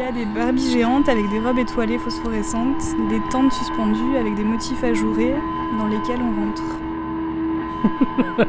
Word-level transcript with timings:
a 0.00 0.12
des 0.12 0.24
Barbies 0.26 0.70
géantes 0.72 1.08
avec 1.08 1.28
des 1.30 1.38
robes 1.40 1.58
étoilées 1.58 1.98
phosphorescentes, 1.98 2.82
des 3.08 3.20
tentes 3.30 3.52
suspendues 3.52 4.16
avec 4.16 4.34
des 4.34 4.44
motifs 4.44 4.82
ajourés 4.82 5.34
dans 5.78 5.86
lesquels 5.86 6.20
on 6.20 6.46
rentre. 6.46 6.62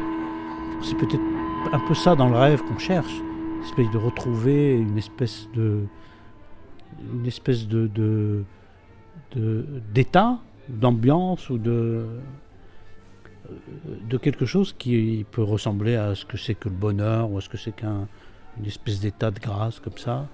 C'est 0.82 0.96
peut-être 0.96 1.22
un 1.72 1.78
peu 1.80 1.94
ça 1.94 2.14
dans 2.14 2.28
le 2.28 2.36
rêve 2.36 2.62
qu'on 2.64 2.78
cherche, 2.78 3.12
une 3.58 3.62
espèce 3.64 3.90
de 3.90 3.98
retrouver 3.98 4.76
une 4.76 4.98
espèce 4.98 5.48
de 5.54 5.80
une 7.14 7.26
espèce 7.26 7.66
de 7.68 7.88
de- 7.88 8.44
d'état, 9.92 10.38
d'ambiance 10.68 11.50
ou 11.50 11.58
de 11.58 12.06
de 14.08 14.16
quelque 14.16 14.46
chose 14.46 14.72
qui 14.76 15.24
peut 15.30 15.42
ressembler 15.42 15.94
à 15.96 16.14
ce 16.14 16.24
que 16.24 16.36
c'est 16.36 16.54
que 16.54 16.68
le 16.68 16.74
bonheur 16.74 17.30
ou 17.30 17.38
à 17.38 17.40
ce 17.40 17.48
que 17.48 17.56
c'est 17.56 17.72
qu'un 17.74 18.08
une 18.58 18.66
espèce 18.66 19.00
d'état 19.00 19.30
de 19.30 19.38
grâce 19.38 19.78
comme 19.80 19.98
ça, 19.98 20.26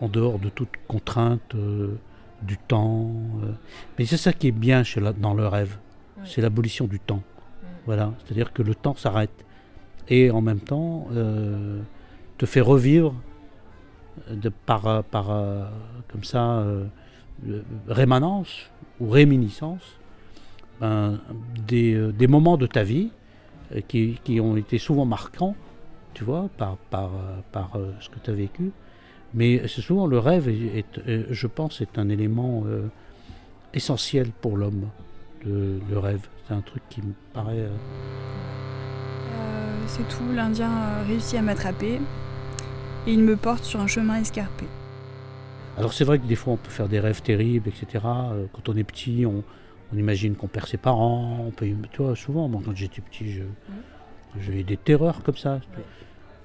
en 0.00 0.08
dehors 0.08 0.38
de 0.38 0.48
toute 0.48 0.70
contrainte 0.88 1.54
euh, 1.54 1.96
du 2.42 2.58
temps. 2.58 3.10
euh. 3.44 3.52
Mais 3.98 4.04
c'est 4.06 4.16
ça 4.16 4.32
qui 4.32 4.48
est 4.48 4.52
bien 4.52 4.82
chez 4.84 5.00
la- 5.00 5.12
dans 5.12 5.34
le 5.34 5.46
rêve, 5.46 5.76
c'est 6.24 6.40
l'abolition 6.42 6.86
du 6.86 6.98
temps. 7.00 7.22
Voilà, 7.86 8.12
c'est-à-dire 8.24 8.52
que 8.52 8.62
le 8.62 8.74
temps 8.74 8.94
s'arrête 8.96 9.44
et 10.08 10.30
en 10.30 10.40
même 10.40 10.60
temps 10.60 11.06
euh, 11.12 11.80
te 12.38 12.46
fait 12.46 12.60
revivre 12.60 13.14
de, 14.30 14.48
par, 14.48 15.04
par 15.04 15.26
comme 16.08 16.24
ça 16.24 16.64
rémanence 17.88 18.70
ou 19.00 19.08
réminiscence 19.10 19.82
ben, 20.80 21.20
des, 21.66 22.12
des 22.12 22.26
moments 22.26 22.56
de 22.56 22.66
ta 22.66 22.82
vie 22.82 23.10
qui, 23.88 24.18
qui 24.24 24.40
ont 24.40 24.56
été 24.56 24.78
souvent 24.78 25.04
marquants, 25.04 25.54
tu 26.14 26.24
vois, 26.24 26.48
par, 26.56 26.76
par, 26.90 27.10
par 27.52 27.72
ce 28.00 28.08
que 28.08 28.18
tu 28.22 28.30
as 28.30 28.34
vécu. 28.34 28.72
Mais 29.34 29.66
c'est 29.68 29.80
souvent 29.82 30.06
le 30.06 30.18
rêve, 30.18 30.48
est, 30.48 30.78
est, 30.78 30.98
euh, 31.08 31.24
je 31.30 31.46
pense, 31.46 31.80
est 31.80 31.98
un 31.98 32.08
élément 32.08 32.64
euh, 32.66 32.88
essentiel 33.74 34.30
pour 34.40 34.56
l'homme, 34.56 34.88
le, 35.44 35.78
le 35.90 35.98
rêve. 35.98 36.26
C'est 36.46 36.54
un 36.54 36.62
truc 36.62 36.82
qui 36.88 37.02
me 37.02 37.12
paraît... 37.32 37.58
euh, 37.60 37.68
Euh, 39.32 39.84
c'est 39.86 40.06
tout, 40.08 40.32
l'Indien 40.34 40.70
a 40.70 41.02
réussi 41.02 41.36
à 41.36 41.42
m'attraper 41.42 42.00
et 43.06 43.12
il 43.12 43.20
me 43.20 43.36
porte 43.36 43.64
sur 43.64 43.80
un 43.80 43.86
chemin 43.86 44.20
escarpé. 44.20 44.64
Alors 45.76 45.92
c'est 45.92 46.04
vrai 46.04 46.18
que 46.18 46.26
des 46.26 46.36
fois 46.36 46.54
on 46.54 46.56
peut 46.56 46.70
faire 46.70 46.88
des 46.88 47.00
rêves 47.00 47.22
terribles, 47.22 47.68
etc. 47.68 48.04
Quand 48.52 48.68
on 48.68 48.76
est 48.76 48.84
petit, 48.84 49.26
on, 49.26 49.44
on 49.92 49.96
imagine 49.96 50.34
qu'on 50.34 50.48
perd 50.48 50.66
ses 50.66 50.78
parents. 50.78 51.44
On 51.46 51.50
peut, 51.50 51.66
tu 51.92 52.02
vois, 52.02 52.16
souvent, 52.16 52.48
moi 52.48 52.62
quand 52.64 52.74
j'étais 52.74 53.02
petit, 53.02 53.40
j'ai 54.40 54.60
eu 54.60 54.64
des 54.64 54.76
terreurs 54.76 55.22
comme 55.22 55.36
ça. 55.36 55.60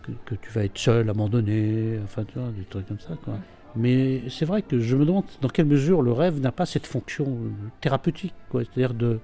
Que, 0.04 0.12
que 0.26 0.36
tu 0.36 0.50
vas 0.52 0.64
être 0.64 0.78
seul, 0.78 1.10
abandonné, 1.10 2.00
enfin 2.04 2.24
tu 2.24 2.40
vois, 2.40 2.50
des 2.58 2.64
trucs 2.64 2.88
comme 2.88 3.00
ça. 3.00 3.16
Quoi. 3.24 3.36
Mais 3.76 4.24
c'est 4.30 4.46
vrai 4.46 4.62
que 4.64 4.80
je 4.80 4.96
me 4.96 5.06
demande 5.06 5.26
dans 5.42 5.48
quelle 5.48 5.68
mesure 5.68 6.02
le 6.02 6.12
rêve 6.12 6.40
n'a 6.42 6.52
pas 6.52 6.66
cette 6.66 6.88
fonction 6.88 7.26
euh, 7.28 7.50
thérapeutique, 7.82 8.34
quoi. 8.50 8.64
c'est-à-dire 8.64 8.94
de, 8.96 9.20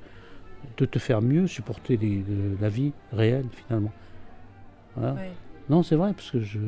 de 0.78 0.86
te 0.86 1.00
faire 1.00 1.22
mieux 1.22 1.48
supporter 1.48 1.98
les- 1.98 2.24
la 2.62 2.70
vie 2.70 2.94
réelle 3.12 3.46
finalement. 3.52 3.92
Voilà. 4.96 5.14
Ouais. 5.16 5.32
Non, 5.70 5.82
c'est 5.84 5.96
vrai, 5.96 6.14
parce 6.14 6.32
que 6.32 6.40
je... 6.42 6.60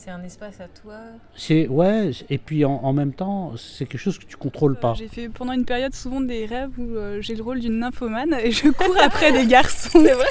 C'est 0.00 0.10
un 0.10 0.22
espace 0.22 0.60
à 0.60 0.68
toi. 0.68 0.94
C'est 1.34 1.66
ouais, 1.66 2.12
et 2.30 2.38
puis 2.38 2.64
en, 2.64 2.74
en 2.74 2.92
même 2.92 3.12
temps, 3.12 3.54
c'est 3.56 3.84
quelque 3.84 4.00
chose 4.00 4.16
que 4.16 4.26
tu 4.26 4.36
contrôles 4.36 4.76
pas. 4.76 4.94
J'ai 4.96 5.08
fait 5.08 5.28
pendant 5.28 5.52
une 5.52 5.64
période 5.64 5.92
souvent 5.92 6.20
des 6.20 6.46
rêves 6.46 6.70
où 6.78 6.94
euh, 6.94 7.20
j'ai 7.20 7.34
le 7.34 7.42
rôle 7.42 7.58
d'une 7.58 7.80
nymphomane 7.80 8.32
et 8.40 8.52
je 8.52 8.68
cours 8.68 8.94
après 9.02 9.32
des 9.32 9.44
garçons. 9.46 10.00
C'est 10.00 10.12
vrai 10.12 10.28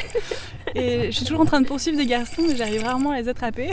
Et 0.73 1.11
je 1.11 1.17
suis 1.17 1.25
toujours 1.25 1.41
en 1.41 1.45
train 1.45 1.59
de 1.59 1.67
poursuivre 1.67 1.97
des 1.97 2.05
garçons 2.05 2.43
mais 2.47 2.55
j'arrive 2.55 2.85
rarement 2.85 3.11
à 3.11 3.19
les 3.19 3.27
attraper. 3.27 3.69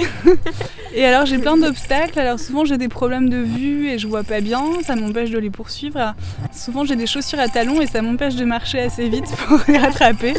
Et 0.96 1.04
alors 1.04 1.26
j'ai 1.26 1.38
plein 1.38 1.56
d'obstacles. 1.56 2.18
Alors 2.18 2.40
souvent 2.40 2.64
j'ai 2.64 2.76
des 2.76 2.88
problèmes 2.88 3.30
de 3.30 3.38
vue 3.38 3.88
et 3.88 3.98
je 3.98 4.08
vois 4.08 4.24
pas 4.24 4.40
bien, 4.40 4.64
ça 4.82 4.96
m'empêche 4.96 5.30
de 5.30 5.38
les 5.38 5.50
poursuivre. 5.50 5.96
Alors, 5.96 6.14
souvent 6.52 6.84
j'ai 6.84 6.96
des 6.96 7.06
chaussures 7.06 7.38
à 7.38 7.46
talons 7.46 7.80
et 7.80 7.86
ça 7.86 8.02
m'empêche 8.02 8.34
de 8.34 8.44
marcher 8.44 8.80
assez 8.80 9.08
vite 9.08 9.32
pour 9.46 9.60
les 9.68 9.78
rattraper. 9.78 10.34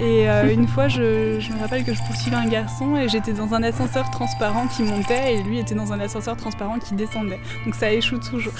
Et 0.00 0.28
euh, 0.28 0.52
une 0.52 0.66
fois, 0.66 0.88
je, 0.88 1.38
je 1.38 1.52
me 1.52 1.58
rappelle 1.60 1.84
que 1.84 1.94
je 1.94 2.02
poursuivais 2.02 2.36
un 2.36 2.48
garçon 2.48 2.96
et 2.96 3.08
j'étais 3.08 3.32
dans 3.32 3.54
un 3.54 3.62
ascenseur 3.62 4.10
transparent 4.10 4.66
qui 4.66 4.82
montait 4.82 5.36
et 5.36 5.42
lui 5.44 5.58
était 5.60 5.76
dans 5.76 5.92
un 5.92 6.00
ascenseur 6.00 6.36
transparent 6.36 6.78
qui 6.80 6.94
descendait. 6.94 7.38
Donc 7.64 7.74
ça 7.76 7.92
échoue 7.92 8.18
toujours. 8.18 8.52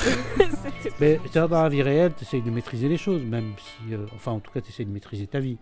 Mais 1.01 1.19
dans 1.35 1.49
la 1.49 1.69
vie 1.69 1.83
réelle, 1.83 2.13
tu 2.17 2.23
essayes 2.25 2.41
de 2.43 2.51
maîtriser 2.51 2.89
les 2.89 2.97
choses, 2.99 3.23
même 3.23 3.53
si, 3.59 3.95
euh, 3.95 4.07
enfin, 4.15 4.33
en 4.33 4.39
tout 4.39 4.53
cas, 4.53 4.61
tu 4.61 4.69
essayes 4.71 4.87
de 4.87 4.93
maîtriser 4.93 5.27
ta 5.27 5.41
vie, 5.41 5.59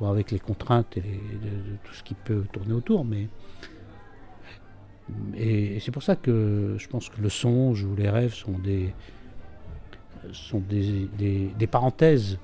avec 0.00 0.30
les 0.30 0.38
contraintes 0.38 0.96
et 0.96 1.00
les- 1.02 1.10
de, 1.50 1.56
de 1.72 1.76
tout 1.82 1.92
ce 1.94 2.04
qui 2.04 2.14
peut 2.14 2.44
tourner 2.52 2.72
autour. 2.74 3.04
Mais 3.04 3.26
et, 5.36 5.76
et 5.76 5.80
c'est 5.80 5.90
pour 5.92 6.02
ça 6.04 6.14
que 6.16 6.76
je 6.78 6.86
pense 6.88 7.08
que 7.08 7.20
le 7.20 7.28
songe 7.30 7.82
ou 7.84 7.94
les 7.96 8.08
rêves 8.10 8.32
sont 8.34 8.58
des 8.58 8.94
sont 10.32 10.60
des, 10.60 11.08
des- 11.18 11.50
des 11.58 11.66
parenthèses. 11.66 12.38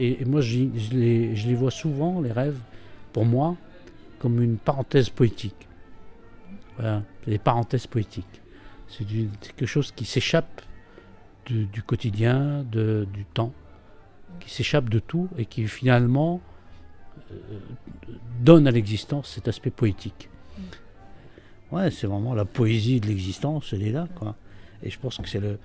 Et, 0.00 0.24
moi, 0.24 0.40
je 0.40 0.58
les, 0.92 1.34
les 1.34 1.54
vois 1.54 1.70
souvent, 1.70 2.20
les 2.20 2.32
rêves, 2.32 2.58
pour 3.12 3.24
moi, 3.24 3.56
comme 4.18 4.42
une 4.42 4.56
parenthèse 4.56 5.08
poétique. 5.08 5.68
Voilà, 6.76 7.02
des 7.26 7.38
parenthèses 7.38 7.86
poétiques. 7.86 8.40
C'est 8.88 9.04
quelque 9.06 9.66
chose 9.66 9.92
qui 9.92 10.04
s'échappe 10.04 10.62
du, 11.46 11.82
quotidien, 11.82 12.64
du 12.64 13.24
temps, 13.34 13.52
qui 14.40 14.50
s'échappe 14.50 14.88
de 14.88 14.98
tout 14.98 15.28
et 15.38 15.46
qui 15.46 15.66
finalement 15.66 16.40
euh, 17.30 17.58
donne 18.40 18.66
à 18.66 18.70
l'existence 18.70 19.30
cet 19.34 19.48
aspect 19.48 19.70
poétique. 19.70 20.28
Ouais, 21.70 21.90
c'est 21.90 22.06
vraiment 22.06 22.34
la 22.34 22.44
poésie 22.44 23.00
de 23.00 23.06
l'existence, 23.06 23.72
elle 23.72 23.82
est 23.82 23.92
là, 23.92 24.06
quoi. 24.14 24.36
Et 24.82 24.90
je 24.90 24.98
pense 24.98 25.18
que 25.18 25.28
c'est 25.28 25.40
le, 25.40 25.58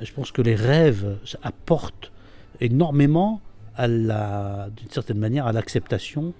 je 0.00 0.12
pense 0.12 0.32
que 0.32 0.42
les 0.42 0.54
rêves 0.54 1.18
apportent 1.42 2.12
énormément 2.60 3.40
à 3.76 3.86
la, 3.88 4.68
d'une 4.76 4.90
certaine 4.90 5.18
manière, 5.18 5.46
à 5.46 5.52
l'acceptation 5.52 6.34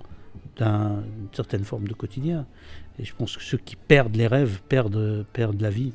d'un- 0.59 1.03
d'une 1.19 1.35
certaine 1.35 1.65
forme 1.65 1.89
de 1.89 1.95
quotidien. 1.95 2.47
Et 2.99 3.05
je 3.05 3.15
pense 3.15 3.37
que 3.37 3.43
ceux 3.43 3.59
qui 3.59 3.77
perdent 3.77 4.17
les 4.17 4.27
rêves 4.27 4.61
perdent, 4.69 5.25
perdent 5.33 5.61
la 5.61 5.71
vie. 5.71 5.93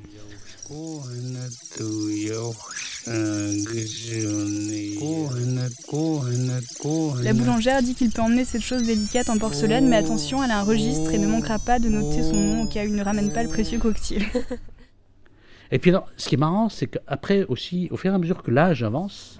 La 7.23 7.33
boulangère 7.33 7.81
dit 7.81 7.95
qu'il 7.95 8.09
peut 8.11 8.21
emmener 8.21 8.45
cette 8.45 8.61
chose 8.61 8.83
délicate 8.83 9.29
en 9.29 9.37
porcelaine, 9.37 9.87
mais 9.87 9.97
attention, 9.97 10.43
elle 10.43 10.51
a 10.51 10.59
un 10.59 10.63
registre 10.63 11.11
et 11.11 11.17
ne 11.17 11.27
manquera 11.27 11.59
pas 11.59 11.79
de 11.79 11.89
noter 11.89 12.23
son 12.23 12.35
nom 12.35 12.63
au 12.63 12.67
cas 12.67 12.83
où 12.83 12.87
il 12.87 12.95
ne 12.95 13.03
ramène 13.03 13.31
pas 13.31 13.43
le 13.43 13.49
précieux 13.49 13.79
coquetier. 13.79 14.19
Et 15.71 15.79
puis, 15.79 15.89
alors, 15.89 16.07
ce 16.15 16.29
qui 16.29 16.35
est 16.35 16.37
marrant, 16.37 16.69
c'est 16.69 16.87
qu'après 16.87 17.43
aussi, 17.49 17.89
au 17.91 17.97
fur 17.97 18.11
et 18.11 18.15
à 18.15 18.17
mesure 18.17 18.41
que 18.41 18.51
l'âge 18.51 18.83
avance, 18.83 19.37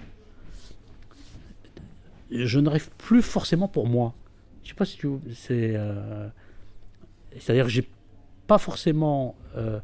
je 2.30 2.58
ne 2.60 2.68
rêve 2.68 2.90
plus 2.98 3.22
forcément 3.22 3.68
pour 3.68 3.86
moi. 3.88 4.14
Je 4.62 4.68
sais 4.70 4.74
pas 4.74 4.84
si 4.84 4.96
tu. 4.98 5.08
C'est. 5.34 5.72
euh, 5.76 6.28
C'est-à-dire 7.38 7.68
j'ai 7.68 7.88
pas 8.46 8.58
forcément. 8.58 9.36
euh, 9.56 9.80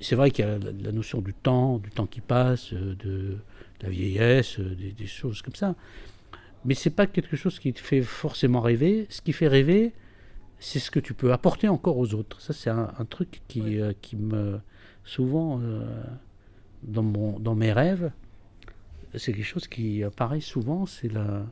c'est 0.00 0.16
vrai 0.16 0.30
qu'il 0.30 0.44
y 0.44 0.48
a 0.48 0.58
la, 0.58 0.72
la 0.72 0.92
notion 0.92 1.20
du 1.20 1.32
temps, 1.34 1.78
du 1.78 1.90
temps 1.90 2.06
qui 2.06 2.20
passe, 2.20 2.72
euh, 2.72 2.94
de, 2.96 3.38
la 3.82 3.88
vieillesse, 3.88 4.58
euh, 4.58 4.74
des, 4.74 4.92
des 4.92 5.06
choses 5.06 5.42
comme 5.42 5.54
ça. 5.54 5.74
Mais 6.64 6.74
c'est 6.74 6.90
pas 6.90 7.06
quelque 7.06 7.36
chose 7.36 7.58
qui 7.58 7.72
te 7.72 7.80
fait 7.80 8.02
forcément 8.02 8.60
rêver. 8.60 9.06
Ce 9.10 9.20
qui 9.22 9.32
fait 9.32 9.48
rêver, 9.48 9.92
c'est 10.58 10.78
ce 10.78 10.90
que 10.90 11.00
tu 11.00 11.14
peux 11.14 11.32
apporter 11.32 11.68
encore 11.68 11.98
aux 11.98 12.14
autres. 12.14 12.40
Ça, 12.40 12.52
c'est 12.52 12.70
un, 12.70 12.92
un 12.98 13.04
truc 13.04 13.42
qui, 13.48 13.80
euh, 13.80 13.92
qui 14.02 14.16
me 14.16 14.60
souvent 15.04 15.60
dans, 16.84 17.02
mon, 17.02 17.40
dans 17.40 17.56
mes 17.56 17.72
rêves, 17.72 18.12
c'est 19.18 19.32
quelque 19.32 19.44
chose 19.44 19.68
qui 19.68 20.02
apparaît 20.02 20.40
souvent, 20.40 20.86
c'est 20.86 21.08
la, 21.12 21.44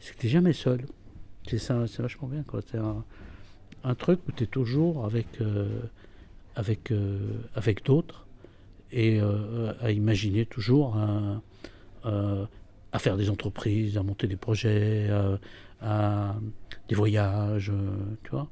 c'est 0.00 0.14
que 0.14 0.20
tu 0.20 0.26
n'es 0.26 0.32
jamais 0.32 0.52
seul. 0.52 0.84
C'est 1.48 1.58
ça, 1.58 1.86
c'est 1.86 2.02
vachement 2.02 2.28
bien. 2.28 2.44
C'est 2.70 2.78
un, 2.78 3.04
un 3.84 3.94
truc 3.94 4.20
où 4.28 4.32
tu 4.32 4.44
es 4.44 4.46
toujours 4.46 5.04
avec, 5.04 5.40
euh, 5.40 5.80
avec, 6.54 6.90
euh, 6.90 7.18
avec 7.54 7.84
d'autres 7.84 8.26
et 8.92 9.20
euh, 9.20 9.72
à 9.80 9.90
imaginer 9.90 10.44
toujours 10.46 10.96
un- 10.96 11.42
à 12.04 12.98
faire 12.98 13.16
des 13.16 13.30
entreprises, 13.30 13.96
à 13.96 14.02
monter 14.02 14.26
des 14.26 14.36
projets, 14.36 15.08
à 15.80 16.34
des 16.88 16.94
voyages, 16.94 17.72
tu 18.24 18.30
vois. 18.30 18.48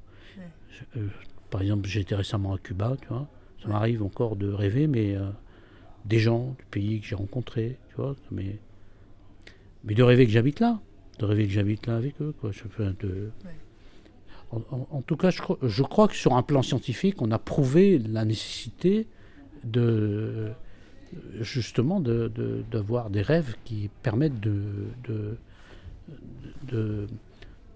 Je- 0.95 1.01
par 1.51 1.61
exemple, 1.63 1.87
j'ai 1.89 2.01
été 2.01 2.15
récemment 2.15 2.55
à 2.55 2.59
Cuba, 2.59 2.97
tu 3.03 3.09
vois. 3.09 3.29
Ça 3.63 3.69
m'arrive 3.69 4.03
encore 4.03 4.37
de 4.37 4.51
rêver, 4.51 4.87
mais 4.87 5.17
des 6.05 6.19
gens 6.19 6.55
du 6.59 6.65
pays 6.71 7.01
que 7.01 7.07
j'ai 7.07 7.15
rencontrés, 7.15 7.77
tu 7.91 7.97
vois. 7.97 8.17
Mais, 8.31 8.59
mais 9.85 9.95
de 9.95 10.03
rêver 10.03 10.27
que 10.27 10.33
j'habite 10.33 10.61
là, 10.61 10.81
de 11.19 11.25
rêver 11.25 11.47
que 11.47 11.53
j'habite 11.53 11.87
là 11.87 11.97
avec 11.97 12.21
eux, 12.21 12.35
quoi. 12.41 12.51
Je 12.53 12.63
en, 14.53 14.59
en- 14.73 14.89
en 14.91 15.03
tout 15.03 15.17
cas, 15.17 15.31
je 15.31 15.41
crois, 15.41 15.59
je 15.63 15.83
crois 15.83 16.09
que 16.09 16.17
sur 16.17 16.35
un 16.35 16.43
plan 16.43 16.63
scientifique, 16.63 17.23
on 17.23 17.31
a 17.31 17.39
prouvé 17.39 17.99
la 17.99 18.25
nécessité 18.25 19.07
de 19.65 20.51
justement 21.41 22.01
de- 22.01 22.29
de- 22.29 22.65
d'avoir 22.71 23.11
des 23.11 23.23
rêves 23.23 23.57
qui 23.65 23.91
permettent 24.03 24.41
de, 24.41 24.63
de, 25.05 25.37
de- 26.69 27.07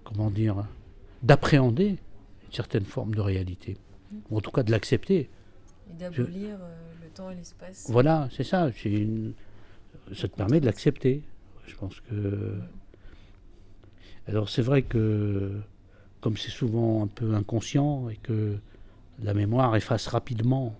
comment 0.03 0.29
dire 0.31 0.65
d'appréhender 1.23 1.87
une 2.45 2.51
certaine 2.53 2.85
forme 2.85 3.13
de 3.15 3.21
réalité 3.21 3.75
ou 4.29 4.37
en 4.37 4.41
tout 4.41 4.51
cas 4.51 4.63
de 4.63 4.71
l'accepter 4.71 5.29
Et 5.89 5.93
d'abolir 5.99 6.55
euh, 6.61 6.75
le 7.03 7.09
temps 7.09 7.29
et 7.31 7.35
l'espace. 7.35 7.85
Voilà, 7.89 8.27
c'est 8.31 8.43
ça. 8.43 8.69
c'est 8.75 8.91
Une... 8.91 9.33
Ça 10.13 10.27
te 10.27 10.35
permet 10.35 10.59
de 10.59 10.65
l'accepter. 10.65 11.23
Je 11.67 11.75
pense 11.75 11.99
que. 12.01 12.57
Alors 14.27 14.49
c'est 14.49 14.61
vrai 14.61 14.81
que, 14.83 15.51
comme 16.21 16.37
c'est 16.37 16.49
souvent 16.51 17.03
un 17.03 17.07
peu 17.07 17.33
inconscient 17.33 18.09
et 18.09 18.15
que 18.17 18.55
la 19.23 19.33
mémoire 19.33 19.75
efface 19.75 20.07
rapidement, 20.07 20.75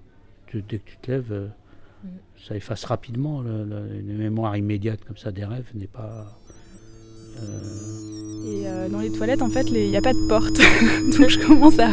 dès 0.53 0.61
que 0.79 0.89
tu 0.89 0.97
te 1.01 1.11
lèves, 1.11 1.31
euh, 1.31 1.47
Mm. 2.03 2.07
ça 2.47 2.55
efface 2.55 2.83
rapidement. 2.85 3.41
le- 3.41 3.63
le- 3.65 3.95
une 3.99 4.17
mémoire 4.17 4.55
immédiate 4.57 5.03
comme 5.05 5.17
ça 5.17 5.31
des 5.31 5.43
rêves 5.45 5.69
n'est 5.73 5.87
pas. 5.87 6.37
euh, 7.39 8.45
Et 8.47 8.67
euh, 8.67 8.89
dans 8.89 8.99
les 8.99 9.11
toilettes, 9.11 9.41
en 9.41 9.49
fait, 9.49 9.63
il 9.71 9.89
n'y 9.89 9.97
a 9.97 10.01
pas 10.01 10.13
de 10.13 10.27
porte. 10.27 10.57
Donc 11.17 11.29
je 11.29 11.39
commence 11.39 11.79
à, 11.79 11.89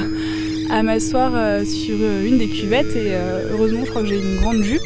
à 0.70 0.82
m'asseoir 0.82 1.32
euh, 1.35 1.64
sur 1.64 1.97
euh, 2.00 2.26
une 2.26 2.38
des 2.38 2.49
cuvettes 2.49 2.94
et 2.97 3.14
euh, 3.14 3.50
heureusement, 3.53 3.85
je 3.85 3.91
crois 3.91 4.03
que 4.03 4.09
j'ai 4.09 4.20
une 4.20 4.37
grande 4.41 4.62
jupe. 4.62 4.81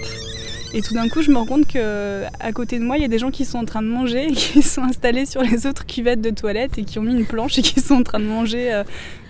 Et 0.75 0.83
tout 0.83 0.95
d'un 0.95 1.09
coup, 1.09 1.23
je 1.23 1.31
me 1.31 1.37
rends 1.37 1.47
compte 1.47 1.67
que 1.67 2.25
à 2.41 2.53
côté 2.53 2.79
de 2.79 2.85
moi, 2.85 2.99
il 2.99 3.03
y 3.03 3.05
a 3.05 3.09
des 3.09 3.19
gens 3.19 3.31
qui 3.31 3.45
sont 3.45 3.59
en 3.59 3.65
train 3.65 3.83
de 3.83 3.89
manger 3.89 4.27
qui 4.33 4.63
sont 4.63 4.83
installés 4.83 5.27
sur 5.27 5.43
les 5.43 5.67
autres 5.67 5.87
cuvettes 5.87 6.21
de 6.21 6.31
toilettes 6.31 6.79
et 6.79 6.85
qui 6.85 6.99
ont 6.99 7.03
mis 7.03 7.15
une 7.15 7.27
planche 7.27 7.59
et 7.59 7.63
qui 7.63 7.81
sont 7.81 7.95
en 7.95 8.03
train 8.03 8.19
de 8.19 8.27
manger 8.27 8.83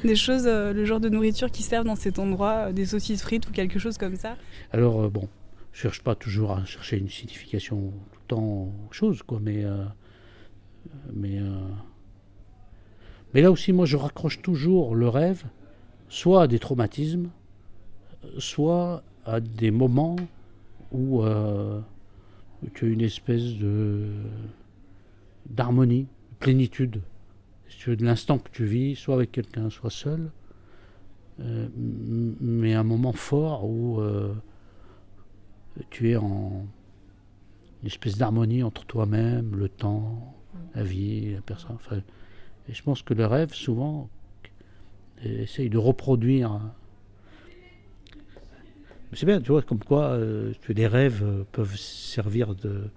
des 0.03 0.17
choses, 0.17 0.47
le 0.47 0.85
genre 0.85 0.99
de 0.99 1.09
nourriture 1.09 1.51
qui 1.51 1.63
servent 1.63 1.87
dans 1.87 1.95
cet 1.95 2.19
endroit, 2.19 2.73
des 2.73 2.87
saucisses 2.87 3.23
frites 3.23 3.49
ou 3.49 3.53
quelque 3.53 3.79
chose 3.79 3.99
comme 3.99 4.17
ça. 4.17 4.37
Alors, 4.73 5.09
bon, 5.11 5.29
je 5.73 5.83
cherche 5.83 6.03
pas 6.03 6.15
toujours 6.15 6.53
à 6.53 6.65
chercher 6.65 6.99
une 6.99 7.11
signification 7.11 7.93
tout 8.13 8.21
le 8.23 8.27
temps 8.29 8.73
aux 8.89 8.93
choses, 8.93 9.23
quoi, 9.23 9.39
mais. 9.41 9.65
mais, 11.13 11.39
mais 13.35 13.43
là 13.43 13.53
aussi, 13.53 13.73
moi, 13.73 13.87
je 13.87 13.97
raccroche 13.97 14.41
toujours 14.43 14.95
le 14.95 15.09
rêve, 15.09 15.45
soit 16.09 16.43
à 16.43 16.47
des 16.47 16.59
traumatismes, 16.59 17.31
soit 18.39 19.03
à 19.25 19.41
des 19.41 19.71
moments 19.71 20.17
où 20.93 21.23
euh, 21.23 21.81
tu 22.75 22.87
as 22.87 22.89
une 22.89 23.01
espèce 23.01 23.55
de 23.55 24.09
d'harmonie, 25.47 26.03
de 26.03 26.37
plénitude, 26.39 27.01
de 27.87 28.05
l'instant 28.05 28.39
que 28.39 28.51
tu 28.51 28.65
vis, 28.65 28.97
soit 28.97 29.15
avec 29.15 29.31
quelqu'un, 29.31 29.71
soit 29.71 29.91
seul, 29.91 30.31
euh, 31.41 31.69
mais 31.77 32.75
un 32.75 32.83
moment 32.83 33.13
fort 33.13 33.65
où 33.65 34.01
euh, 34.01 34.35
tu 35.91 36.11
es 36.11 36.17
en 36.17 36.67
une 37.83 37.87
espèce 37.87 38.17
d'harmonie 38.17 38.63
entre 38.63 38.85
toi-même, 38.87 39.55
le 39.55 39.69
temps, 39.69 40.35
la 40.75 40.83
vie, 40.83 41.35
la 41.35 41.43
personne. 41.43 41.77
Enfin, 41.77 41.99
et 42.69 42.75
je 42.75 42.83
pense 42.83 43.03
que 43.03 43.15
le 43.15 43.27
rêve, 43.27 43.53
souvent, 43.53 44.09
essaye 45.25 45.69
de 45.71 45.79
reproduire. 45.79 46.61
C'est 49.13 49.27
bien, 49.27 49.41
tu 49.41 49.51
vois, 49.53 49.63
comme 49.63 49.83
quoi 49.83 50.11
euh, 50.11 50.53
tu- 50.63 50.75
les 50.75 50.87
rêves 50.87 51.23
euh, 51.25 51.45
peuvent 51.53 51.77
servir 51.77 52.55
de 52.55 52.89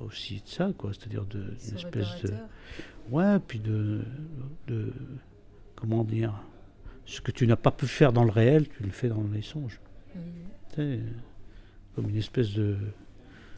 aussi 0.00 0.36
de 0.36 0.48
ça, 0.48 0.70
quoi. 0.76 0.92
C'est-à-dire 0.92 1.24
de 1.26 1.38
Ils 1.40 1.70
une 1.72 1.78
sont 1.78 1.88
espèce 1.88 2.22
de 2.22 2.32
ouais, 3.10 3.38
puis 3.46 3.58
de, 3.60 4.02
de 4.66 4.92
comment 5.76 6.04
dire, 6.04 6.32
ce 7.06 7.20
que 7.20 7.30
tu 7.30 7.46
n'as 7.46 7.56
pas 7.56 7.70
pu 7.70 7.86
faire 7.86 8.12
dans 8.12 8.24
le 8.24 8.30
réel, 8.30 8.68
tu 8.68 8.82
le 8.82 8.90
fais 8.90 9.08
dans 9.08 9.22
les 9.32 9.42
songes. 9.42 9.78
Tu 10.74 11.00
comme 11.94 12.08
une 12.08 12.16
espèce 12.16 12.52
de 12.54 12.76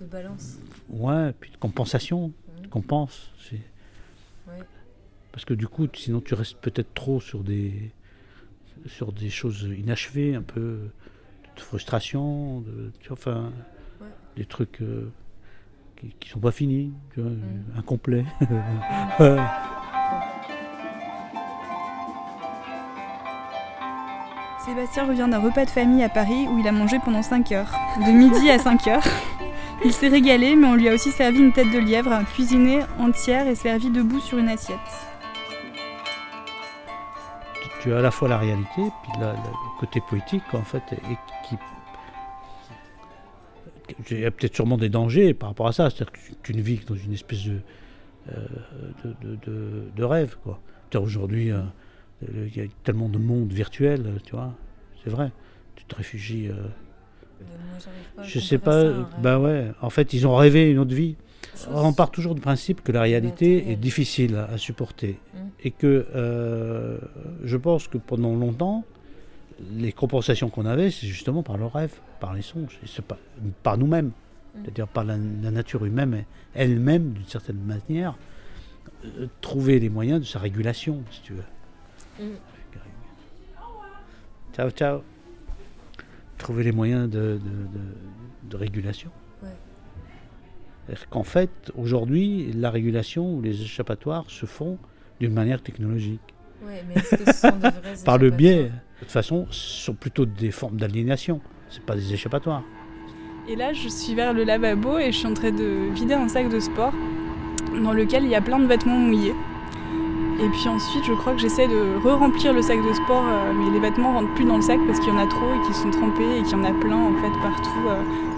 De 0.01 0.07
balance. 0.07 0.59
ouais, 0.89 1.33
puis 1.39 1.51
de 1.51 1.57
compensation, 1.59 2.33
de 2.63 2.67
compense. 2.69 3.31
C'est 3.49 3.61
Ouais. 4.49 4.59
Parce 5.33 5.45
que 5.45 5.55
du 5.55 5.67
coup, 5.69 5.87
sinon 5.95 6.21
tu 6.21 6.35
restes 6.35 6.59
peut-être 6.61 6.93
trop 6.95 7.21
sur 7.21 7.43
des 7.43 7.91
sur 8.87 9.13
des 9.13 9.31
choses 9.31 9.69
inachevées, 9.79 10.35
un 10.35 10.43
peu 10.43 10.79
de 11.57 11.61
frustration, 11.61 12.61
de, 12.61 12.91
tu 13.01 13.09
vois, 13.09 13.17
enfin, 13.19 13.53
Ouais. 14.01 14.07
des 14.37 14.45
trucs 14.47 14.81
euh, 14.83 15.13
qui, 15.97 16.09
qui 16.19 16.29
sont 16.29 16.41
pas 16.41 16.51
finis, 16.51 16.93
tu 17.15 17.21
vois, 17.21 17.31
incomplets. 17.77 18.25
Sébastien 24.65 25.07
revient 25.07 25.27
d'un 25.29 25.41
repas 25.41 25.65
de 25.65 25.71
famille 25.71 26.05
à 26.05 26.09
Paris 26.09 26.47
où 26.49 26.59
il 26.59 26.69
a 26.69 26.73
mangé 26.73 26.99
pendant 27.05 27.23
5 27.23 27.51
heures. 27.53 27.73
De 28.07 28.13
midi 28.13 28.49
à 28.51 28.59
5 28.59 28.87
heures. 28.87 29.05
Il 29.85 29.93
s'est 29.93 30.09
régalé, 30.09 30.55
mais 30.55 30.69
on 30.69 30.75
lui 30.77 30.89
a 30.89 30.95
aussi 30.95 31.11
servi 31.11 31.41
une 31.41 31.53
tête 31.53 31.71
de 31.73 31.79
lièvre, 31.79 32.17
cuisinée 32.33 32.81
entière 33.01 33.49
et 33.49 33.57
servie 33.57 33.91
debout 33.91 34.21
sur 34.21 34.39
une 34.39 34.49
assiette. 34.49 34.79
Tu- 37.83 37.93
as 37.93 37.99
à 37.99 38.03
la 38.03 38.11
fois 38.11 38.29
la 38.29 38.39
réalité, 38.39 38.71
puis 38.77 39.13
la- 39.21 39.33
la- 39.33 39.33
le 39.35 39.81
côté 39.81 40.01
poétique, 40.09 40.43
en 40.55 40.63
fait, 40.63 40.83
et 40.93 41.17
qui. 41.49 41.57
Il 44.11 44.21
y 44.21 44.25
a 44.25 44.31
peut-être 44.31 44.55
sûrement 44.55 44.79
des 44.79 44.89
dangers 44.89 45.35
par 45.35 45.51
rapport 45.51 45.67
à 45.67 45.73
ça, 45.73 45.91
c'est-à-dire 45.91 46.13
que 46.13 46.19
tu, 46.19 46.33
tu 46.43 46.55
ne 46.55 46.63
vis 46.63 46.79
que 46.79 46.87
dans 46.87 46.95
une 46.95 47.13
espèce 47.13 47.45
de, 47.45 47.59
euh, 48.33 48.47
de, 49.05 49.37
de- 49.97 50.05
rêve, 50.05 50.37
quoi. 50.43 50.61
Aujourd'hui, 50.95 51.51
euh, 51.51 51.61
il 52.23 52.57
y 52.57 52.61
a 52.61 52.65
tellement 52.85 53.09
de 53.09 53.19
monde 53.19 53.53
virtuel, 53.53 54.21
tu 54.25 54.33
vois, 54.33 54.55
c'est 55.03 55.11
vrai. 55.11 55.31
Tu 55.75 55.85
te 55.85 55.95
réfugies. 55.95 56.49
euh, 56.49 56.55
je 58.23 58.39
sais 58.39 58.59
pas, 58.59 58.83
ça 58.83 58.93
bah 59.19 59.39
ouais, 59.41 59.73
en 59.81 59.91
fait, 59.91 60.13
ils 60.13 60.27
ont 60.27 60.37
rêvé 60.37 60.71
une 60.71 60.79
autre 60.79 60.95
vie. 60.95 61.17
On 61.71 61.93
part 61.93 62.11
toujours 62.11 62.35
du 62.35 62.41
principe 62.41 62.83
que 62.83 62.93
la 62.93 63.03
réalité 63.03 63.71
est 63.71 63.77
difficile 63.77 64.37
à, 64.37 64.59
supporter. 64.59 65.19
Mm. 65.35 65.39
Et 65.65 65.71
que 65.71 66.07
euh, 66.15 66.99
je 67.45 67.57
pense 67.57 67.89
que 67.89 67.99
pendant 67.99 68.35
longtemps, 68.35 68.85
les 69.77 69.93
compensations 69.93 70.49
qu'on 70.51 70.67
avait, 70.67 70.91
c'est 70.91 71.07
justement 71.07 71.43
par 71.43 71.57
le 71.57 71.67
rêve, 71.67 71.93
par 72.21 72.35
les 72.35 72.43
songes, 72.43 72.79
et 72.85 73.03
par 73.63 73.79
nous-mêmes. 73.79 74.07
Mm. 74.07 74.61
C'est-à-dire 74.63 74.89
par 74.89 75.05
la, 75.05 75.17
la 75.17 75.51
nature 75.51 75.85
humaine 75.85 76.25
elle-même, 76.55 77.13
d'une 77.13 77.27
certaine 77.27 77.61
manière, 77.61 78.17
euh, 79.05 79.27
trouver 79.41 79.79
les 79.79 79.89
moyens 79.89 80.21
de 80.21 80.27
sa 80.27 80.39
régulation, 80.39 81.03
si 81.11 81.21
tu 81.23 81.33
veux. 81.35 82.25
Mm. 82.25 82.35
Ciao, 84.55 84.71
ciao. 84.71 85.01
Trouver 86.37 86.65
les 86.65 86.73
moyens 86.73 87.09
de, 87.09 87.19
de- 87.21 87.39
de- 87.39 88.51
de 88.51 88.57
régulation. 88.57 89.11
Ouais. 89.43 89.49
C'est-à-dire 90.87 91.09
qu'en 91.09 91.23
fait, 91.23 91.51
aujourd'hui, 91.77 92.53
la 92.55 92.71
régulation 92.71 93.35
ou 93.35 93.41
les 93.41 93.63
échappatoires 93.63 94.25
se 94.29 94.47
font 94.47 94.79
d'une 95.21 95.33
manière 95.33 95.63
technologique. 95.63 96.21
Ouais, 96.67 96.83
mais 96.89 96.95
est-ce 96.95 97.17
que 97.17 97.33
ce 97.33 97.39
sont 97.39 97.57
de 97.57 97.61
vrais 97.61 97.95
Par 98.05 98.19
le 98.19 98.31
biais, 98.31 98.65
de 98.65 98.71
toute 99.01 99.11
façon, 99.11 99.47
ce 99.51 99.85
sont 99.85 99.95
plutôt 99.95 100.27
des 100.27 100.51
formes 100.51 100.77
d'aliénation. 100.77 101.41
C'est 101.69 101.83
pas 101.83 101.95
des 101.95 102.13
échappatoires. 102.13 102.63
Et 103.49 103.57
là, 103.57 103.73
je 103.73 103.89
suis 103.89 104.15
vers 104.15 104.33
le 104.33 104.45
lavabo 104.45 104.99
et 104.99 105.11
je 105.11 105.19
suis 105.19 105.27
en 105.27 105.35
train 105.35 105.51
de 105.51 105.93
vider 105.93 106.15
un 106.15 106.29
sac 106.29 106.49
de 106.49 106.61
sport 106.61 106.93
dans 107.83 107.93
lequel 107.93 108.25
il 108.25 108.31
y 108.31 108.35
a 108.35 108.41
plein 108.41 108.59
de 108.59 108.67
vêtements 108.67 108.99
mouillés. 108.99 109.35
Et 110.41 110.49
puis 110.49 110.69
ensuite, 110.69 111.05
je 111.05 111.13
crois 111.13 111.35
que 111.35 111.41
j'essaie 111.41 111.69
de 111.69 111.99
re-remplir 112.05 112.53
le 112.53 112.63
sac 112.63 112.79
de 112.79 112.93
sport, 112.93 113.25
euh, 113.25 113.53
mais 113.53 113.71
les 113.71 113.81
vêtements 113.81 114.13
rentrent 114.13 114.35
plus 114.35 114.45
dans 114.45 114.57
le 114.57 114.63
sac 114.63 114.79
parce 114.87 114.99
qu'il 115.01 115.09
y 115.09 115.17
en 115.17 115.19
a 115.19 115.27
trop 115.27 115.55
et 115.55 115.67
qu'ils 115.67 115.75
sont 115.75 115.91
trempés 115.91 116.39
et 116.39 116.43
qu'il 116.43 116.53
y 116.53 116.55
en 116.55 116.65
a 116.65 116.73
plein 116.73 116.97
en 116.97 117.15
fait 117.15 117.33
partout 117.43 117.89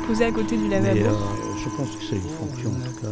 euh, 0.04 0.06
posés 0.06 0.24
à 0.24 0.32
côté 0.32 0.56
du 0.56 0.64
Mais 0.64 0.80
lavabo. 0.80 1.00
euh, 1.00 1.54
je 1.62 1.68
pense 1.76 1.96
que 1.96 2.02
c'est 2.02 2.16
une 2.16 2.22
fonction, 2.22 2.70
en 2.70 2.74
tout 2.74 3.00
cas, 3.00 3.08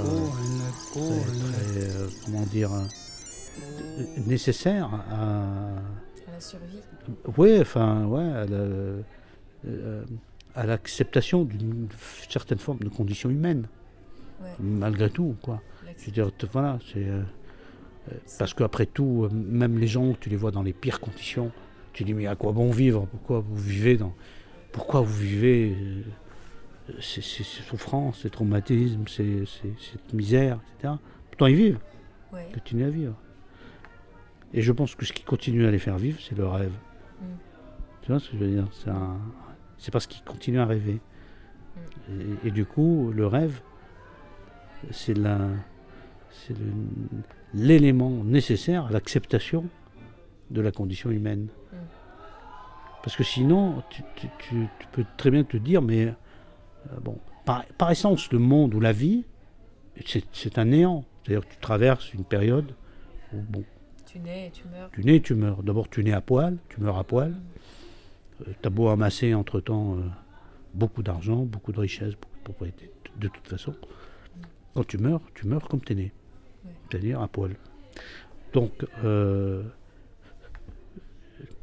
très, 0.92 1.02
très, 1.02 1.90
euh, 1.96 2.08
comment 2.24 2.42
dire, 2.42 2.72
euh, 2.72 4.04
nécessaire 4.26 4.88
à, 5.10 5.42
À 6.28 6.32
la 6.32 6.40
survie. 6.40 6.80
Oui, 7.36 7.58
enfin, 7.60 8.04
ouais, 8.06 8.22
à 8.22 8.44
la- 8.46 8.56
euh, 9.66 10.04
à 10.54 10.66
l'acceptation 10.66 11.44
d'une 11.44 11.88
certaine 12.28 12.58
forme 12.58 12.78
de 12.80 12.88
condition 12.88 13.30
humaine, 13.30 13.66
Ouais. 14.42 14.48
malgré 14.60 15.08
tout, 15.10 15.36
quoi. 15.42 15.62
Je 15.98 16.06
veux 16.06 16.12
dire, 16.12 16.30
voilà, 16.52 16.78
c'est 16.92 17.04
euh, 17.06 17.22
euh, 18.10 18.14
parce 18.38 18.54
qu'après 18.54 18.86
tout, 18.86 19.24
euh, 19.24 19.28
même 19.34 19.78
les 19.78 19.86
gens, 19.86 20.14
tu 20.20 20.28
les 20.28 20.36
vois 20.36 20.50
dans 20.50 20.62
les 20.62 20.72
pires 20.72 21.00
conditions. 21.00 21.52
Tu 21.92 22.04
dis 22.04 22.14
mais 22.14 22.26
à 22.26 22.34
quoi 22.34 22.52
bon 22.52 22.70
vivre? 22.70 23.06
Pourquoi 23.10 23.40
vous 23.40 23.56
vivez 23.56 23.96
dans 23.98 24.14
Pourquoi 24.72 25.00
vous 25.02 25.14
vivez 25.14 25.76
euh, 25.78 26.02
ces, 27.00 27.20
ces- 27.22 27.44
ces 27.44 27.62
souffrances, 27.62 28.20
ces 28.20 28.30
traumatismes, 28.30 29.06
ces, 29.08 29.44
cette 29.46 30.12
misère, 30.12 30.58
etc. 30.78 30.94
Pourtant 31.30 31.46
ils 31.46 31.56
vivent, 31.56 31.78
Ouais. 32.32 32.46
ils 32.50 32.54
continuent 32.54 32.86
à 32.86 32.90
vivre. 32.90 33.14
Et 34.54 34.62
je 34.62 34.72
pense 34.72 34.94
que 34.94 35.04
ce 35.06 35.12
qui 35.12 35.22
continue 35.22 35.66
à 35.66 35.70
les 35.70 35.78
faire 35.78 35.96
vivre, 35.98 36.18
c'est 36.20 36.36
le 36.36 36.46
rêve. 36.46 36.72
Mm. 37.20 37.24
Tu 38.02 38.10
vois 38.10 38.20
ce 38.20 38.30
que 38.30 38.36
je 38.38 38.44
veux 38.44 38.50
dire? 38.50 38.66
C'est 38.72 38.90
un- 38.90 39.18
parce 39.90 40.06
qu'ils 40.06 40.22
continuent 40.24 40.60
à 40.60 40.66
rêver. 40.66 41.00
Et, 42.44 42.48
et 42.48 42.50
du 42.50 42.64
coup, 42.64 43.10
le 43.14 43.26
rêve, 43.26 43.60
c'est 44.90 45.14
la, 45.16 45.38
c'est 46.30 46.56
le- 46.58 46.72
l'élément 47.54 48.10
nécessaire 48.24 48.86
à 48.86 48.90
l'acceptation 48.90 49.66
de 50.50 50.60
la 50.60 50.70
condition 50.72 51.10
humaine. 51.10 51.48
Mm. 51.72 51.76
Parce 53.02 53.16
que 53.16 53.24
sinon, 53.24 53.82
tu, 53.90 54.02
tu- 54.16 54.28
tu- 54.38 54.68
tu 54.78 54.86
peux 54.92 55.04
très 55.16 55.30
bien 55.30 55.44
te 55.44 55.56
dire, 55.56 55.82
mais 55.82 56.14
bon, 57.00 57.18
par, 57.44 57.64
par 57.78 57.90
essence, 57.90 58.30
le 58.32 58.38
monde 58.38 58.74
ou 58.74 58.80
la 58.80 58.92
vie, 58.92 59.24
c'est, 60.06 60.58
un 60.58 60.66
néant. 60.66 61.04
C'est-à-dire 61.22 61.46
que 61.46 61.54
tu 61.54 61.60
traverses 61.60 62.12
une 62.14 62.24
période 62.24 62.74
où, 63.32 63.40
bon, 63.40 63.64
Tu 64.06 64.18
nais 64.18 64.48
et 64.48 64.50
tu 64.50 64.64
meurs. 64.68 64.90
tu 64.92 65.04
nais 65.04 65.16
et 65.16 65.22
tu 65.22 65.34
meurs. 65.34 65.62
D'abord, 65.62 65.88
tu 65.88 66.02
nais 66.04 66.12
à 66.12 66.20
poil, 66.20 66.56
tu 66.68 66.80
meurs 66.80 66.98
à 66.98 67.04
poil. 67.04 67.34
tu 68.44 68.66
as 68.66 68.70
beau 68.70 68.88
amasser 68.88 69.34
entre-temps 69.34 69.96
euh, 69.96 70.02
beaucoup 70.74 71.02
d'argent, 71.02 71.44
beaucoup 71.44 71.72
de 71.72 71.80
richesses, 71.80 72.14
beaucoup 72.14 72.38
de 72.38 72.44
propriétés. 72.44 72.90
De 73.16 73.28
toute 73.28 73.46
façon, 73.46 73.74
quand 74.74 74.86
tu 74.86 74.98
meurs, 74.98 75.20
tu 75.34 75.46
meurs 75.46 75.68
comme 75.68 75.80
tu 75.80 75.92
es 75.92 75.96
né. 75.96 76.12
Ouais. 76.64 76.70
C'est-à-dire 76.90 77.20
à 77.20 77.28
poil. 77.28 77.56
Donc, 78.52 78.72
euh, 79.04 79.62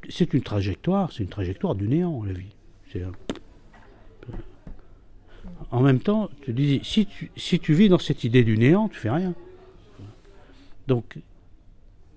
c'est 0.10 0.34
une 0.34 0.42
trajectoire, 0.42 1.12
c'est 1.12 1.24
une 1.24 1.30
trajectoire 1.30 1.76
du 1.76 1.88
néant, 1.88 2.24
la 2.24 2.34
vie. 2.34 2.56
C'est 2.92 3.04
En 5.72 5.82
même 5.82 6.00
temps, 6.00 6.30
tu 6.42 6.54
dis, 6.54 6.82
si 6.84 7.06
tu, 7.06 7.74
vis 7.74 7.90
dans 7.90 8.00
cette 8.00 8.24
idée 8.24 8.44
du 8.44 8.58
néant, 8.58 8.90
tu 8.90 8.98
fais 8.98 9.12
rien. 9.12 9.34
Donc, 10.88 11.20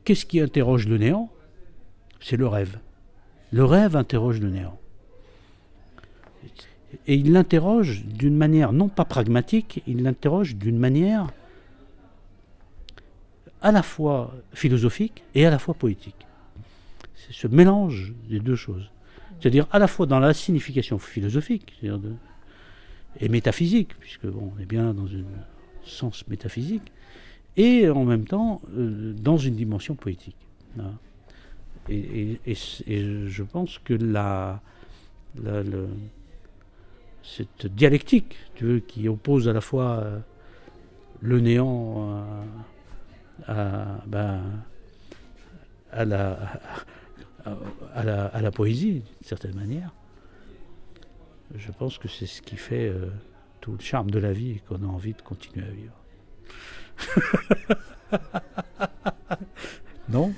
qu'est-ce 0.05 0.25
qui 0.25 0.41
interroge 0.41 0.89
le 0.89 0.97
néant? 0.97 1.31
C'est 2.21 2.37
le 2.37 2.47
rêve. 2.47 2.79
Le 3.51 3.65
rêve 3.65 3.97
interroge 3.97 4.41
le 4.41 4.49
néant. 4.49 4.79
Et 7.07 7.15
il 7.15 7.33
l'interroge 7.33 8.05
d'une 8.05 8.37
manière 8.37 8.73
non 8.73 8.89
pas 8.89 9.05
pragmatique, 9.05 9.83
il 9.87 10.03
l'interroge 10.03 10.57
d'une 10.57 10.79
manière 10.79 11.29
à 13.61 13.73
la 13.73 13.83
fois 13.83 14.35
philosophique 14.53 15.23
et 15.35 15.47
à 15.47 15.51
la 15.51 15.59
fois 15.59 15.75
poétique. 15.75 16.27
C'est 17.15 17.33
ce 17.33 17.47
mélange 17.47 18.13
des 18.29 18.41
deux 18.41 18.57
choses. 18.57 18.91
C'est-à-dire 19.41 19.67
à 19.73 19.79
la 19.79 19.87
fois 19.87 20.07
dans 20.07 20.19
la 20.19 20.35
signification 20.35 20.99
philosophique 20.99 21.75
et 23.21 23.29
métaphysique, 23.29 23.97
puisque 23.99 24.27
bon, 24.27 24.53
on 24.57 24.61
est 24.61 24.67
bien 24.67 24.95
dans 24.95 25.07
un 25.07 25.25
sens 25.85 26.27
métaphysique, 26.29 26.93
et 27.57 27.89
en 27.89 28.05
même 28.05 28.25
temps 28.25 28.61
euh, 28.77 29.13
dans 29.13 29.37
une 29.37 29.55
dimension 29.55 29.95
poétique. 29.95 30.37
Voilà. 30.77 30.93
Et, 31.89 32.39
je 32.47 33.43
pense 33.43 33.79
que 33.79 33.93
la, 33.95 34.63
cette 37.23 37.67
dialectique 37.67 38.37
tu 38.55 38.65
veux, 38.65 38.79
qui 38.81 39.09
oppose 39.09 39.49
à 39.49 39.53
la 39.53 39.61
fois 39.61 39.99
euh, 39.99 40.19
le 41.21 41.41
néant 41.41 42.25
à, 43.47 43.53
à- 43.53 44.05
ben, 44.07 44.41
à 45.91 46.05
la, 46.05 46.39
à 47.95 48.05
la, 48.05 48.27
à 48.27 48.41
la 48.41 48.51
poésie, 48.51 48.93
d'une 48.93 49.03
certaine 49.23 49.55
manière, 49.55 49.93
je 51.55 51.71
pense 51.73 51.99
que 51.99 52.09
c'est 52.09 52.27
ce 52.27 52.43
qui 52.43 52.57
fait 52.57 52.89
euh, 52.89 53.11
tout 53.61 53.73
le 53.73 53.81
charme 53.81 54.11
de 54.11 54.19
la 54.19 54.33
vie 54.33 54.53
et 54.53 54.63
qu'on 54.69 54.83
a 54.83 54.87
envie 54.87 55.15
de 55.15 55.23
continuer 55.23 55.67
à 55.67 55.71
vivre. 55.71 55.95
non 60.09 60.33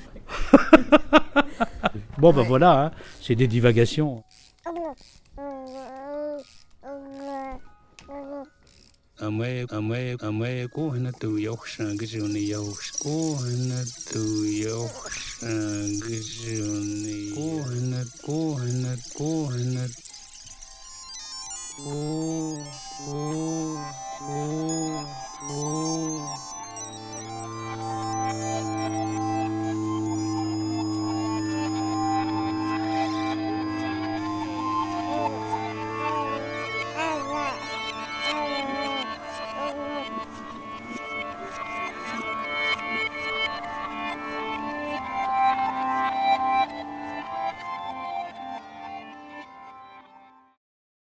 Bon, 2.19 2.33
ben 2.33 2.43
voilà, 2.43 2.85
hein, 2.85 2.91
c'est 3.21 3.35
des 3.35 3.49
divagations. 3.49 4.25
Amay 9.21 9.65
amay 9.71 10.17
amay 10.21 10.67
ko 10.69 10.91
na 10.99 11.13
tu 11.13 11.39
yok 11.39 11.67
shang 11.67 11.97
gizu 11.97 12.27
ni 12.29 12.51
yok 12.51 12.77
ko 12.99 13.39
na 13.71 13.79
tu 14.11 14.21
yok 14.45 15.07
shang 15.09 16.03
gizu 16.03 16.67
ni 16.83 17.31
ko 17.31 17.63
na 17.95 18.03
ko 18.27 19.49
na 19.55 19.87
Ooh, 21.81 22.57
ooh, 23.09 23.79
ooh, 24.23 25.07
ooh. 25.51 26.54